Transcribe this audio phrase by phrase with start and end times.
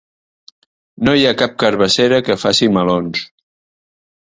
[1.09, 3.25] No hi ha cap carabassera que faci melons.